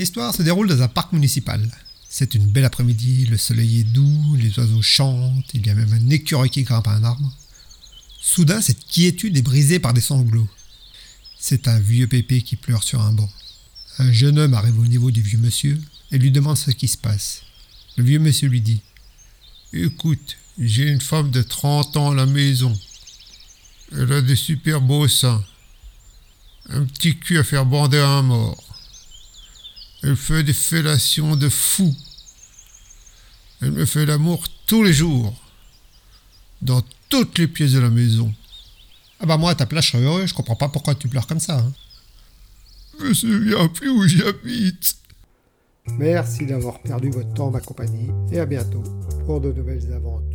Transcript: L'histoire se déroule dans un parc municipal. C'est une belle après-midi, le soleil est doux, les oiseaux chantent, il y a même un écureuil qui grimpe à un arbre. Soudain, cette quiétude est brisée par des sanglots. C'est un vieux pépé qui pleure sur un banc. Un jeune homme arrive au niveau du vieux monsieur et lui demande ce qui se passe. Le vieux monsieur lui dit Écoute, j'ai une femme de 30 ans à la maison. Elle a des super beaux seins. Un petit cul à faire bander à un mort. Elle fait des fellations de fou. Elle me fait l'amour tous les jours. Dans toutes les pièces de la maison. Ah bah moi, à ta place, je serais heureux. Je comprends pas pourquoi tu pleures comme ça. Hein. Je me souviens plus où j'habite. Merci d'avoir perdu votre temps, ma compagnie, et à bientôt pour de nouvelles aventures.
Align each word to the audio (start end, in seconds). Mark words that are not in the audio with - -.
L'histoire 0.00 0.34
se 0.34 0.42
déroule 0.42 0.66
dans 0.66 0.80
un 0.80 0.88
parc 0.88 1.12
municipal. 1.12 1.60
C'est 2.08 2.34
une 2.34 2.46
belle 2.46 2.64
après-midi, 2.64 3.26
le 3.26 3.36
soleil 3.36 3.80
est 3.80 3.84
doux, 3.84 4.34
les 4.34 4.58
oiseaux 4.58 4.80
chantent, 4.80 5.52
il 5.52 5.66
y 5.66 5.68
a 5.68 5.74
même 5.74 5.92
un 5.92 6.08
écureuil 6.08 6.48
qui 6.48 6.62
grimpe 6.62 6.88
à 6.88 6.92
un 6.92 7.04
arbre. 7.04 7.30
Soudain, 8.18 8.62
cette 8.62 8.86
quiétude 8.86 9.36
est 9.36 9.42
brisée 9.42 9.78
par 9.78 9.92
des 9.92 10.00
sanglots. 10.00 10.48
C'est 11.38 11.68
un 11.68 11.78
vieux 11.78 12.06
pépé 12.06 12.40
qui 12.40 12.56
pleure 12.56 12.82
sur 12.82 13.02
un 13.02 13.12
banc. 13.12 13.28
Un 13.98 14.10
jeune 14.10 14.38
homme 14.38 14.54
arrive 14.54 14.78
au 14.78 14.86
niveau 14.86 15.10
du 15.10 15.20
vieux 15.20 15.38
monsieur 15.38 15.78
et 16.12 16.16
lui 16.16 16.30
demande 16.30 16.56
ce 16.56 16.70
qui 16.70 16.88
se 16.88 16.96
passe. 16.96 17.42
Le 17.98 18.04
vieux 18.04 18.20
monsieur 18.20 18.48
lui 18.48 18.62
dit 18.62 18.80
Écoute, 19.74 20.38
j'ai 20.58 20.88
une 20.88 21.02
femme 21.02 21.30
de 21.30 21.42
30 21.42 21.98
ans 21.98 22.12
à 22.12 22.14
la 22.14 22.24
maison. 22.24 22.74
Elle 23.92 24.10
a 24.14 24.22
des 24.22 24.34
super 24.34 24.80
beaux 24.80 25.08
seins. 25.08 25.44
Un 26.70 26.86
petit 26.86 27.18
cul 27.18 27.36
à 27.36 27.44
faire 27.44 27.66
bander 27.66 27.98
à 27.98 28.08
un 28.08 28.22
mort. 28.22 28.69
Elle 30.02 30.16
fait 30.16 30.42
des 30.42 30.52
fellations 30.52 31.36
de 31.36 31.48
fou. 31.48 31.94
Elle 33.60 33.72
me 33.72 33.84
fait 33.84 34.06
l'amour 34.06 34.44
tous 34.66 34.82
les 34.82 34.92
jours. 34.92 35.34
Dans 36.62 36.82
toutes 37.08 37.38
les 37.38 37.48
pièces 37.48 37.72
de 37.72 37.80
la 37.80 37.90
maison. 37.90 38.32
Ah 39.18 39.26
bah 39.26 39.36
moi, 39.36 39.50
à 39.50 39.54
ta 39.54 39.66
place, 39.66 39.86
je 39.86 39.90
serais 39.90 40.02
heureux. 40.02 40.26
Je 40.26 40.34
comprends 40.34 40.56
pas 40.56 40.68
pourquoi 40.68 40.94
tu 40.94 41.08
pleures 41.08 41.26
comme 41.26 41.40
ça. 41.40 41.58
Hein. 41.58 41.72
Je 42.98 43.04
me 43.04 43.14
souviens 43.14 43.68
plus 43.68 43.90
où 43.90 44.06
j'habite. 44.06 44.96
Merci 45.98 46.46
d'avoir 46.46 46.80
perdu 46.80 47.10
votre 47.10 47.32
temps, 47.34 47.50
ma 47.50 47.60
compagnie, 47.60 48.10
et 48.30 48.38
à 48.38 48.46
bientôt 48.46 48.82
pour 49.26 49.40
de 49.40 49.52
nouvelles 49.52 49.92
aventures. 49.92 50.29